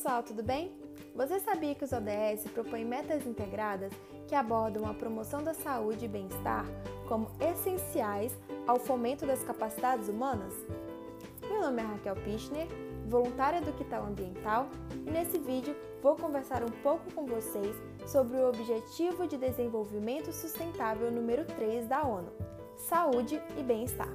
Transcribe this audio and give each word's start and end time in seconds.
pessoal, 0.00 0.22
tudo 0.22 0.42
bem? 0.42 0.72
Você 1.14 1.38
sabia 1.40 1.74
que 1.74 1.84
os 1.84 1.92
ODS 1.92 2.50
propõem 2.54 2.86
metas 2.86 3.26
integradas 3.26 3.92
que 4.26 4.34
abordam 4.34 4.86
a 4.86 4.94
promoção 4.94 5.42
da 5.42 5.52
saúde 5.52 6.06
e 6.06 6.08
bem-estar 6.08 6.64
como 7.06 7.30
essenciais 7.38 8.34
ao 8.66 8.78
fomento 8.78 9.26
das 9.26 9.44
capacidades 9.44 10.08
humanas? 10.08 10.54
Meu 11.42 11.60
nome 11.60 11.82
é 11.82 11.84
Raquel 11.84 12.16
Pichner, 12.16 12.66
voluntária 13.10 13.60
do 13.60 13.74
Quital 13.74 14.06
Ambiental, 14.06 14.70
e 15.06 15.10
nesse 15.10 15.38
vídeo 15.38 15.76
vou 16.02 16.16
conversar 16.16 16.62
um 16.62 16.72
pouco 16.82 17.12
com 17.12 17.26
vocês 17.26 17.76
sobre 18.06 18.38
o 18.38 18.48
Objetivo 18.48 19.26
de 19.26 19.36
Desenvolvimento 19.36 20.32
Sustentável 20.32 21.10
número 21.10 21.44
3 21.44 21.86
da 21.86 22.02
ONU: 22.04 22.32
Saúde 22.78 23.38
e 23.58 23.62
Bem-Estar. 23.62 24.08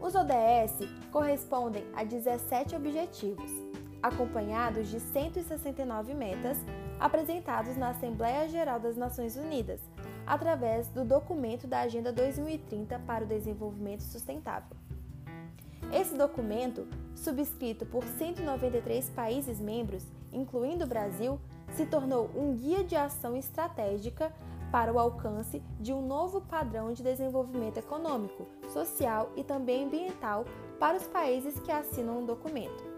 Os 0.00 0.14
ODS 0.14 0.88
correspondem 1.12 1.84
a 1.94 2.04
17 2.04 2.74
objetivos, 2.74 3.69
acompanhados 4.02 4.88
de 4.88 5.00
169 5.00 6.14
metas 6.14 6.58
apresentados 6.98 7.76
na 7.76 7.90
Assembleia 7.90 8.48
Geral 8.48 8.78
das 8.78 8.96
Nações 8.96 9.36
Unidas, 9.36 9.80
através 10.26 10.88
do 10.88 11.04
documento 11.04 11.66
da 11.66 11.80
Agenda 11.80 12.12
2030 12.12 12.98
para 13.00 13.24
o 13.24 13.26
Desenvolvimento 13.26 14.02
Sustentável. 14.02 14.76
Esse 15.92 16.14
documento, 16.14 16.86
subscrito 17.16 17.84
por 17.84 18.04
193 18.04 19.10
países 19.10 19.60
membros, 19.60 20.04
incluindo 20.32 20.84
o 20.84 20.88
Brasil, 20.88 21.40
se 21.72 21.86
tornou 21.86 22.30
um 22.36 22.54
guia 22.54 22.84
de 22.84 22.94
ação 22.94 23.36
estratégica 23.36 24.32
para 24.70 24.92
o 24.92 24.98
alcance 24.98 25.60
de 25.80 25.92
um 25.92 26.06
novo 26.06 26.40
padrão 26.40 26.92
de 26.92 27.02
desenvolvimento 27.02 27.78
econômico, 27.78 28.46
social 28.68 29.32
e 29.36 29.42
também 29.42 29.84
ambiental 29.84 30.44
para 30.78 30.96
os 30.96 31.06
países 31.08 31.58
que 31.58 31.72
assinam 31.72 32.22
o 32.22 32.26
documento. 32.26 32.89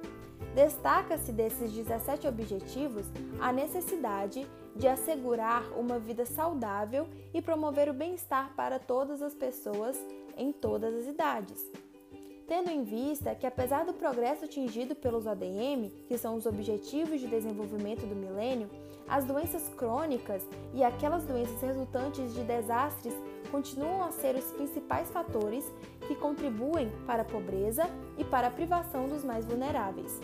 Destaca-se 0.55 1.33
desses 1.33 1.73
17 1.73 2.29
objetivos 2.29 3.07
a 3.41 3.53
necessidade 3.53 4.47
de 4.77 4.87
assegurar 4.87 5.63
uma 5.79 5.99
vida 5.99 6.27
saudável 6.27 7.07
e 7.33 7.41
promover 7.41 7.89
o 7.89 7.95
bem-estar 7.95 8.55
para 8.55 8.79
todas 8.79 9.23
as 9.23 9.35
pessoas 9.35 9.99
em 10.37 10.53
todas 10.53 10.95
as 10.95 11.07
idades 11.07 11.71
tendo 12.53 12.71
em 12.71 12.85
vista 12.85 13.35
que, 13.35 13.47
apesar 13.47 13.87
do 13.87 13.95
progresso 13.95 14.45
atingido 14.45 14.95
pelos 14.95 15.27
ODM, 15.27 15.89
que 16.07 16.19
são 16.19 16.35
os 16.37 16.45
Objetivos 16.45 17.19
de 17.19 17.27
Desenvolvimento 17.27 18.05
do 18.07 18.15
Milênio, 18.15 18.69
as 19.09 19.25
doenças 19.25 19.71
crônicas 19.71 20.47
e 20.75 20.85
aquelas 20.85 21.25
doenças 21.25 21.59
resultantes 21.63 22.35
de 22.35 22.43
desastres 22.43 23.15
continuam 23.51 24.03
a 24.05 24.11
ser 24.11 24.35
os 24.35 24.45
principais 24.53 25.11
fatores 25.11 25.65
que 26.07 26.15
contribuem 26.15 26.93
para 27.07 27.23
a 27.23 27.25
pobreza 27.25 27.89
e 28.19 28.25
para 28.25 28.49
a 28.49 28.51
privação 28.51 29.09
dos 29.09 29.25
mais 29.25 29.47
vulneráveis. 29.47 30.21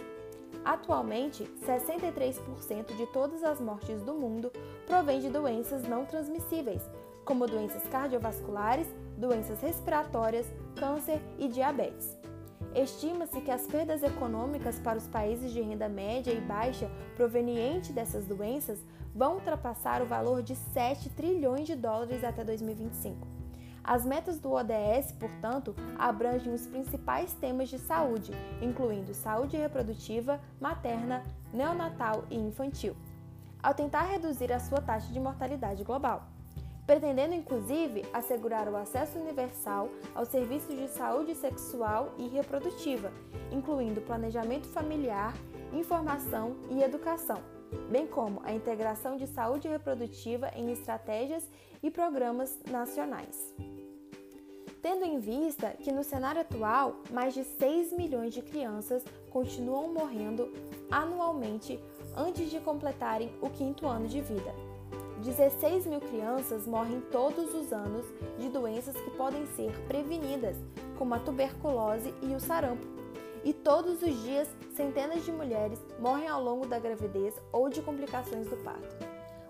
Atualmente, 0.64 1.44
63% 1.66 2.96
de 2.96 3.06
todas 3.06 3.42
as 3.42 3.60
mortes 3.60 4.02
do 4.02 4.14
mundo 4.14 4.52
provém 4.86 5.20
de 5.20 5.30
doenças 5.30 5.88
não 5.88 6.04
transmissíveis, 6.04 6.82
como 7.24 7.46
doenças 7.46 7.82
cardiovasculares, 7.88 8.86
doenças 9.16 9.60
respiratórias, 9.60 10.46
câncer 10.76 11.20
e 11.38 11.48
diabetes. 11.48 12.16
Estima-se 12.74 13.40
que 13.40 13.50
as 13.50 13.66
perdas 13.66 14.02
econômicas 14.02 14.78
para 14.78 14.98
os 14.98 15.06
países 15.06 15.52
de 15.52 15.60
renda 15.60 15.88
média 15.88 16.32
e 16.32 16.40
baixa 16.40 16.90
proveniente 17.16 17.92
dessas 17.92 18.26
doenças 18.26 18.78
vão 19.14 19.34
ultrapassar 19.34 20.02
o 20.02 20.06
valor 20.06 20.42
de 20.42 20.54
7 20.54 21.10
trilhões 21.10 21.66
de 21.66 21.74
dólares 21.74 22.22
até 22.22 22.44
2025. 22.44 23.37
As 23.82 24.04
metas 24.04 24.38
do 24.38 24.52
ODS, 24.52 25.12
portanto, 25.18 25.74
abrangem 25.98 26.52
os 26.52 26.66
principais 26.66 27.32
temas 27.34 27.68
de 27.68 27.78
saúde, 27.78 28.32
incluindo 28.60 29.14
saúde 29.14 29.56
reprodutiva, 29.56 30.40
materna, 30.60 31.24
neonatal 31.52 32.24
e 32.30 32.36
infantil, 32.36 32.96
ao 33.62 33.74
tentar 33.74 34.02
reduzir 34.02 34.52
a 34.52 34.60
sua 34.60 34.80
taxa 34.80 35.12
de 35.12 35.20
mortalidade 35.20 35.84
global 35.84 36.26
pretendendo 36.88 37.34
inclusive 37.34 38.02
assegurar 38.14 38.66
o 38.66 38.74
acesso 38.74 39.18
universal 39.18 39.90
aos 40.14 40.28
serviços 40.28 40.74
de 40.74 40.88
saúde 40.88 41.34
sexual 41.34 42.14
e 42.16 42.26
reprodutiva, 42.28 43.12
incluindo 43.52 44.00
planejamento 44.00 44.66
familiar, 44.68 45.34
informação 45.70 46.56
e 46.70 46.82
educação, 46.82 47.42
bem 47.90 48.06
como 48.06 48.40
a 48.44 48.52
integração 48.52 49.16
de 49.16 49.26
saúde 49.26 49.68
reprodutiva 49.68 50.50
em 50.54 50.70
estratégias 50.70 51.48
e 51.82 51.90
programas 51.90 52.58
nacionais. 52.70 53.54
Tendo 54.82 55.04
em 55.04 55.18
vista 55.18 55.70
que 55.70 55.90
no 55.90 56.04
cenário 56.04 56.40
atual, 56.40 56.96
mais 57.10 57.34
de 57.34 57.44
6 57.44 57.92
milhões 57.92 58.32
de 58.32 58.42
crianças 58.42 59.04
continuam 59.30 59.92
morrendo 59.92 60.52
anualmente 60.90 61.78
antes 62.16 62.50
de 62.50 62.60
completarem 62.60 63.30
o 63.42 63.50
quinto 63.50 63.86
ano 63.86 64.06
de 64.06 64.20
vida 64.20 64.68
16 65.22 65.86
mil 65.86 66.00
crianças 66.00 66.66
morrem 66.66 67.00
todos 67.10 67.52
os 67.54 67.72
anos 67.72 68.06
de 68.38 68.48
doenças 68.48 68.96
que 68.96 69.10
podem 69.10 69.46
ser 69.48 69.72
prevenidas, 69.88 70.56
como 70.96 71.14
a 71.14 71.18
tuberculose 71.18 72.14
e 72.22 72.34
o 72.34 72.40
sarampo. 72.40 72.86
E 73.48 73.52
todos 73.54 74.02
os 74.02 74.22
dias, 74.24 74.46
centenas 74.76 75.24
de 75.24 75.32
mulheres 75.32 75.82
morrem 75.98 76.28
ao 76.28 76.44
longo 76.44 76.66
da 76.66 76.78
gravidez 76.78 77.34
ou 77.50 77.70
de 77.70 77.80
complicações 77.80 78.46
do 78.46 78.58
parto. 78.58 78.94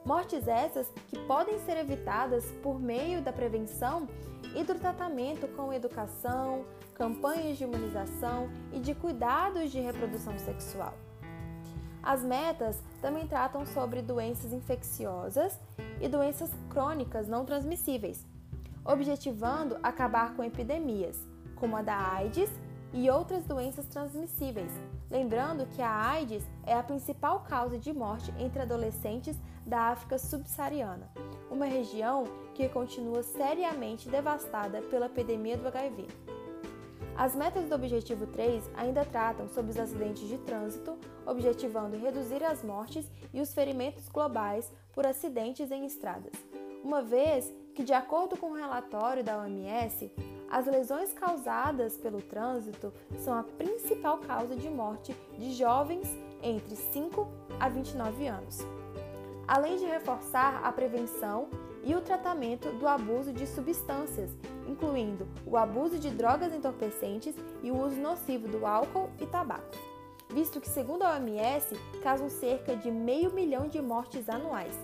Mortes 0.05 0.47
essas 0.47 0.89
que 1.09 1.19
podem 1.27 1.59
ser 1.65 1.77
evitadas 1.79 2.45
por 2.63 2.79
meio 2.79 3.21
da 3.21 3.33
prevenção 3.33 4.07
e 4.55 4.63
do 4.63 4.77
tratamento 4.77 5.49
com 5.49 5.73
educação, 5.73 6.65
campanhas 6.95 7.59
de 7.59 7.65
imunização 7.65 8.49
e 8.73 8.79
de 8.79 8.95
cuidados 8.95 9.73
de 9.73 9.81
reprodução 9.81 10.39
sexual. 10.39 10.95
As 12.01 12.23
metas 12.23 12.81
também 13.03 13.27
tratam 13.27 13.67
sobre 13.67 14.01
doenças 14.01 14.53
infecciosas 14.53 15.59
e 16.01 16.07
doenças 16.07 16.53
crônicas 16.71 17.27
não 17.27 17.45
transmissíveis, 17.45 18.25
objetivando 18.85 19.77
acabar 19.83 20.37
com 20.37 20.45
epidemias, 20.45 21.19
como 21.57 21.77
a 21.77 21.83
da 21.83 22.13
AIDS 22.13 22.49
e 22.93 23.11
outras 23.11 23.45
doenças 23.45 23.87
transmissíveis. 23.87 24.71
Lembrando 25.11 25.67
que 25.67 25.83
a 25.83 26.11
AIDS 26.11 26.45
é 26.67 26.75
a 26.75 26.83
principal 26.83 27.41
causa 27.41 27.79
de 27.79 27.93
morte 27.93 28.33
entre 28.39 28.63
adolescentes 28.63 29.37
da 29.67 29.89
África 29.89 30.19
subsaariana, 30.19 31.11
uma 31.51 31.67
região 31.67 32.25
que 32.55 32.69
continua 32.69 33.23
seriamente 33.23 34.09
devastada 34.09 34.83
pela 34.83 35.07
epidemia 35.07 35.57
do 35.57 35.69
HIV. 35.69 36.07
As 37.17 37.35
metas 37.35 37.69
do 37.69 37.75
Objetivo 37.75 38.27
3 38.29 38.71
ainda 38.77 39.05
tratam 39.05 39.49
sobre 39.49 39.73
os 39.73 39.79
acidentes 39.79 40.29
de 40.29 40.39
trânsito, 40.39 40.97
objetivando 41.27 41.99
reduzir 41.99 42.45
as 42.45 42.63
mortes 42.63 43.11
e 43.35 43.41
os 43.41 43.53
ferimentos 43.53 44.09
globais 44.09 44.73
por 44.93 45.05
acidentes 45.05 45.71
em 45.73 45.85
estradas, 45.85 46.33
uma 46.85 47.03
vez 47.03 47.53
que, 47.79 47.85
de 47.85 47.93
acordo 47.93 48.37
com 48.37 48.51
o 48.51 48.55
relatório 48.57 49.23
da 49.23 49.39
OMS, 49.39 50.11
as 50.51 50.67
lesões 50.67 51.13
causadas 51.13 51.97
pelo 51.97 52.21
trânsito 52.21 52.93
são 53.19 53.39
a 53.39 53.45
principal 53.45 54.19
causa 54.19 54.57
de 54.57 54.69
morte 54.69 55.17
de 55.39 55.53
jovens 55.53 56.09
entre 56.43 56.75
5 56.75 57.29
a 57.61 57.69
29 57.69 58.27
anos. 58.27 58.59
Além 59.47 59.77
de 59.77 59.85
reforçar 59.85 60.61
a 60.65 60.73
prevenção 60.73 61.47
e 61.85 61.95
o 61.95 62.01
tratamento 62.01 62.69
do 62.81 62.89
abuso 62.89 63.33
de 63.33 63.47
substâncias, 63.47 64.33
incluindo 64.67 65.29
o 65.47 65.57
abuso 65.57 66.01
de 66.01 66.11
drogas 66.11 66.53
entorpecentes 66.53 67.37
e 67.63 67.71
o 67.71 67.81
uso 67.81 68.01
nocivo 68.01 68.49
do 68.49 68.67
álcool 68.67 69.09
e 69.21 69.27
tabaco, 69.27 69.71
visto 70.31 70.61
que, 70.61 70.69
segundo 70.69 71.05
a 71.05 71.15
OMS, 71.15 71.77
causam 72.03 72.29
cerca 72.29 72.75
de 72.75 72.91
meio 72.91 73.33
milhão 73.33 73.69
de 73.69 73.81
mortes 73.81 74.29
anuais. 74.29 74.75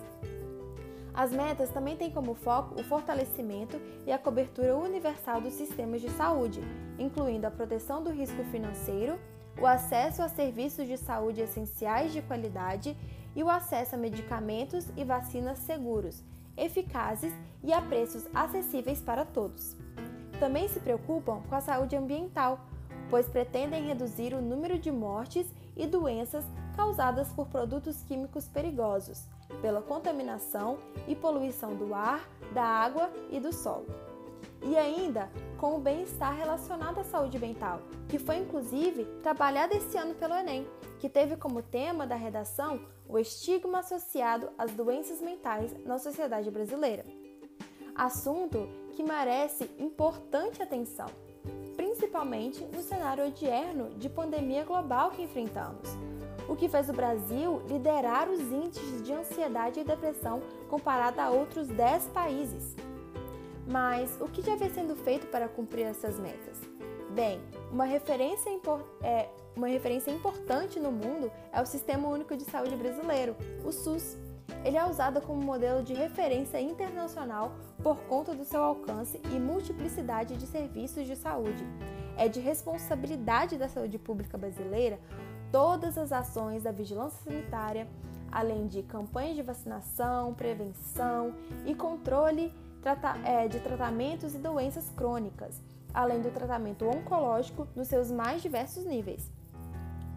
As 1.15 1.31
metas 1.31 1.69
também 1.69 1.95
têm 1.95 2.11
como 2.11 2.35
foco 2.35 2.77
o 2.77 2.83
fortalecimento 2.83 3.79
e 4.05 4.11
a 4.11 4.17
cobertura 4.17 4.75
universal 4.75 5.39
dos 5.39 5.53
sistemas 5.53 6.01
de 6.01 6.09
saúde, 6.09 6.61
incluindo 6.99 7.47
a 7.47 7.51
proteção 7.51 8.03
do 8.03 8.11
risco 8.11 8.43
financeiro, 8.51 9.17
o 9.57 9.65
acesso 9.65 10.21
a 10.21 10.27
serviços 10.27 10.85
de 10.85 10.97
saúde 10.97 11.39
essenciais 11.39 12.11
de 12.11 12.21
qualidade 12.21 12.97
e 13.33 13.41
o 13.41 13.49
acesso 13.49 13.95
a 13.95 13.97
medicamentos 13.97 14.87
e 14.97 15.05
vacinas 15.05 15.59
seguros, 15.59 16.21
eficazes 16.57 17.33
e 17.63 17.71
a 17.71 17.81
preços 17.81 18.27
acessíveis 18.33 18.99
para 18.99 19.23
todos. 19.23 19.77
Também 20.37 20.67
se 20.67 20.81
preocupam 20.81 21.41
com 21.47 21.55
a 21.55 21.61
saúde 21.61 21.95
ambiental, 21.95 22.59
pois 23.09 23.29
pretendem 23.29 23.87
reduzir 23.87 24.33
o 24.33 24.41
número 24.41 24.77
de 24.77 24.91
mortes 24.91 25.47
e 25.77 25.87
doenças 25.87 26.43
causadas 26.75 27.29
por 27.29 27.47
produtos 27.47 28.01
químicos 28.03 28.47
perigosos, 28.47 29.23
pela 29.61 29.81
contaminação 29.81 30.77
e 31.07 31.15
poluição 31.15 31.75
do 31.75 31.93
ar, 31.93 32.27
da 32.53 32.63
água 32.63 33.11
e 33.29 33.39
do 33.39 33.53
solo. 33.53 33.87
E 34.61 34.77
ainda 34.77 35.29
com 35.57 35.75
o 35.75 35.79
bem-estar 35.79 36.35
relacionado 36.35 36.99
à 36.99 37.03
saúde 37.03 37.39
mental, 37.39 37.79
que 38.09 38.19
foi 38.19 38.37
inclusive 38.37 39.05
trabalhado 39.21 39.75
esse 39.75 39.97
ano 39.97 40.15
pelo 40.15 40.33
Enem, 40.33 40.67
que 40.99 41.09
teve 41.09 41.35
como 41.35 41.61
tema 41.61 42.07
da 42.07 42.15
redação 42.15 42.79
o 43.07 43.19
estigma 43.19 43.79
associado 43.79 44.49
às 44.57 44.71
doenças 44.71 45.21
mentais 45.21 45.71
na 45.85 45.99
sociedade 45.99 46.49
brasileira. 46.49 47.05
Assunto 47.95 48.67
que 48.93 49.03
merece 49.03 49.69
importante 49.77 50.61
atenção, 50.61 51.07
principalmente 51.77 52.63
no 52.65 52.81
cenário 52.81 53.27
odierno 53.27 53.89
de 53.91 54.09
pandemia 54.09 54.63
global 54.63 55.11
que 55.11 55.21
enfrentamos, 55.21 55.89
o 56.47 56.55
que 56.55 56.69
fez 56.69 56.89
o 56.89 56.93
Brasil 56.93 57.61
liderar 57.67 58.29
os 58.29 58.39
índices 58.39 59.03
de 59.03 59.13
ansiedade 59.13 59.79
e 59.79 59.83
depressão 59.83 60.41
comparado 60.69 61.19
a 61.19 61.29
outros 61.29 61.67
10 61.67 62.07
países. 62.07 62.75
Mas 63.67 64.15
o 64.21 64.27
que 64.27 64.41
já 64.41 64.55
vem 64.55 64.69
sendo 64.69 64.95
feito 64.95 65.27
para 65.27 65.47
cumprir 65.47 65.85
essas 65.85 66.19
metas? 66.19 66.59
Bem, 67.15 67.39
uma 67.71 67.85
referência, 67.85 68.51
é, 69.01 69.29
uma 69.55 69.67
referência 69.67 70.11
importante 70.11 70.79
no 70.79 70.91
mundo 70.91 71.31
é 71.51 71.61
o 71.61 71.65
Sistema 71.65 72.07
Único 72.07 72.35
de 72.35 72.43
Saúde 72.43 72.75
Brasileiro, 72.75 73.35
o 73.63 73.71
SUS. 73.71 74.17
Ele 74.63 74.77
é 74.77 74.85
usado 74.85 75.21
como 75.21 75.41
modelo 75.41 75.81
de 75.81 75.93
referência 75.93 76.59
internacional 76.59 77.55
por 77.81 77.97
conta 78.01 78.35
do 78.35 78.43
seu 78.43 78.61
alcance 78.61 79.19
e 79.31 79.39
multiplicidade 79.39 80.35
de 80.35 80.45
serviços 80.45 81.07
de 81.07 81.15
saúde. 81.15 81.63
É 82.17 82.27
de 82.27 82.39
responsabilidade 82.39 83.57
da 83.57 83.67
saúde 83.67 83.97
pública 83.97 84.37
brasileira 84.37 84.99
todas 85.55 85.97
as 85.97 86.11
ações 86.11 86.63
da 86.63 86.71
vigilância 86.73 87.17
sanitária, 87.23 87.87
além 88.29 88.67
de 88.67 88.83
campanhas 88.83 89.37
de 89.37 89.41
vacinação, 89.41 90.33
prevenção 90.33 91.33
e 91.65 91.73
controle 91.73 92.51
é, 93.23 93.47
de 93.47 93.61
tratamentos 93.61 94.35
e 94.35 94.37
doenças 94.37 94.89
crônicas, 94.97 95.61
além 95.93 96.21
do 96.21 96.29
tratamento 96.29 96.85
oncológico 96.85 97.69
nos 97.73 97.87
seus 97.87 98.11
mais 98.11 98.41
diversos 98.41 98.83
níveis. 98.83 99.31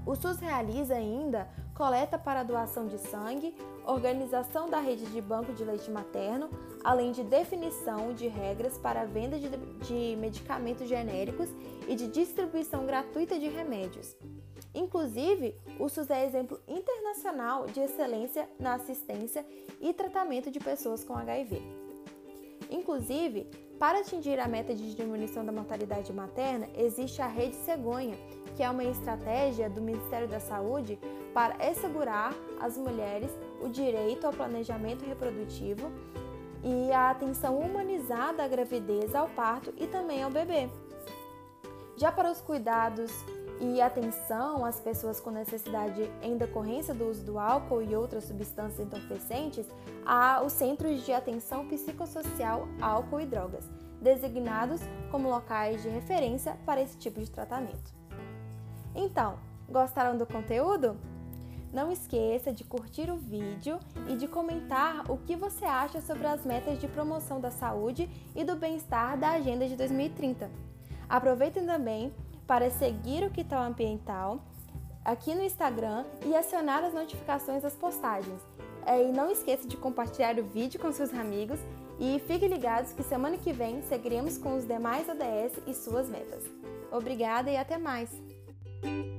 O 0.08 0.16
SUS 0.16 0.38
realiza 0.38 0.94
ainda 0.94 1.46
coleta 1.74 2.18
para 2.18 2.42
doação 2.42 2.86
de 2.86 2.96
sangue, 2.96 3.54
organização 3.84 4.66
da 4.66 4.80
rede 4.80 5.04
de 5.04 5.20
banco 5.20 5.52
de 5.52 5.62
leite 5.62 5.90
materno, 5.90 6.48
além 6.82 7.12
de 7.12 7.22
definição 7.22 8.14
de 8.14 8.26
regras 8.26 8.78
para 8.78 9.02
a 9.02 9.04
venda 9.04 9.38
de, 9.38 9.50
de 9.50 10.16
medicamentos 10.16 10.88
genéricos 10.88 11.50
e 11.86 11.94
de 11.94 12.08
distribuição 12.08 12.86
gratuita 12.86 13.38
de 13.38 13.50
remédios. 13.50 14.16
Inclusive, 14.74 15.54
o 15.78 15.90
SUS 15.90 16.08
é 16.08 16.24
exemplo 16.24 16.58
internacional 16.66 17.66
de 17.66 17.80
excelência 17.80 18.48
na 18.58 18.76
assistência 18.76 19.44
e 19.78 19.92
tratamento 19.92 20.50
de 20.50 20.58
pessoas 20.58 21.04
com 21.04 21.12
HIV. 21.12 21.60
Inclusive, 22.70 23.46
para 23.78 24.00
atingir 24.00 24.40
a 24.40 24.48
meta 24.48 24.74
de 24.74 24.94
diminuição 24.94 25.44
da 25.44 25.52
mortalidade 25.52 26.12
materna, 26.12 26.68
existe 26.76 27.22
a 27.22 27.28
Rede 27.28 27.54
Cegonha, 27.54 28.16
que 28.58 28.62
é 28.64 28.68
uma 28.68 28.82
estratégia 28.82 29.70
do 29.70 29.80
Ministério 29.80 30.26
da 30.26 30.40
Saúde 30.40 30.98
para 31.32 31.54
assegurar 31.64 32.34
às 32.60 32.76
mulheres 32.76 33.30
o 33.62 33.68
direito 33.68 34.26
ao 34.26 34.32
planejamento 34.32 35.04
reprodutivo 35.04 35.88
e 36.64 36.90
a 36.90 37.10
atenção 37.10 37.56
humanizada 37.56 38.42
à 38.42 38.48
gravidez, 38.48 39.14
ao 39.14 39.28
parto 39.28 39.72
e 39.76 39.86
também 39.86 40.24
ao 40.24 40.30
bebê. 40.32 40.68
Já 41.96 42.10
para 42.10 42.32
os 42.32 42.40
cuidados 42.40 43.12
e 43.60 43.80
atenção 43.80 44.64
às 44.64 44.80
pessoas 44.80 45.20
com 45.20 45.30
necessidade 45.30 46.10
em 46.20 46.36
decorrência 46.36 46.92
do 46.92 47.08
uso 47.08 47.22
do 47.22 47.38
álcool 47.38 47.80
e 47.80 47.94
outras 47.94 48.24
substâncias 48.24 48.80
entorpecentes, 48.80 49.68
há 50.04 50.42
os 50.44 50.52
Centros 50.52 51.06
de 51.06 51.12
Atenção 51.12 51.68
Psicossocial 51.68 52.66
Álcool 52.80 53.20
e 53.20 53.26
Drogas, 53.26 53.70
designados 54.02 54.80
como 55.12 55.30
locais 55.30 55.80
de 55.80 55.88
referência 55.88 56.58
para 56.66 56.82
esse 56.82 56.98
tipo 56.98 57.20
de 57.20 57.30
tratamento. 57.30 57.96
Então, 58.94 59.38
gostaram 59.68 60.16
do 60.16 60.26
conteúdo? 60.26 60.96
Não 61.72 61.92
esqueça 61.92 62.52
de 62.52 62.64
curtir 62.64 63.10
o 63.10 63.16
vídeo 63.16 63.78
e 64.08 64.16
de 64.16 64.26
comentar 64.26 65.10
o 65.10 65.18
que 65.18 65.36
você 65.36 65.66
acha 65.66 66.00
sobre 66.00 66.26
as 66.26 66.44
metas 66.44 66.78
de 66.78 66.88
promoção 66.88 67.40
da 67.40 67.50
saúde 67.50 68.08
e 68.34 68.42
do 68.42 68.56
bem-estar 68.56 69.18
da 69.18 69.32
Agenda 69.32 69.68
de 69.68 69.76
2030. 69.76 70.50
Aproveitem 71.08 71.66
também 71.66 72.12
para 72.46 72.70
seguir 72.70 73.22
o 73.22 73.30
Quital 73.30 73.62
Ambiental 73.62 74.40
aqui 75.04 75.34
no 75.34 75.42
Instagram 75.42 76.04
e 76.24 76.34
acionar 76.34 76.82
as 76.84 76.94
notificações 76.94 77.62
das 77.62 77.74
postagens. 77.74 78.40
É, 78.86 79.06
e 79.06 79.12
não 79.12 79.30
esqueça 79.30 79.68
de 79.68 79.76
compartilhar 79.76 80.38
o 80.38 80.44
vídeo 80.44 80.80
com 80.80 80.90
seus 80.92 81.12
amigos 81.12 81.60
e 81.98 82.18
fiquem 82.20 82.48
ligados 82.48 82.92
que 82.92 83.02
semana 83.02 83.36
que 83.36 83.52
vem 83.52 83.82
seguiremos 83.82 84.38
com 84.38 84.56
os 84.56 84.66
demais 84.66 85.06
ODS 85.08 85.60
e 85.66 85.74
suas 85.74 86.08
metas. 86.08 86.42
Obrigada 86.90 87.50
e 87.50 87.56
até 87.56 87.76
mais! 87.76 88.27
you 88.82 89.17